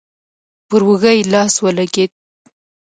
[0.67, 2.11] پر اوږه يې لاس ولګېد.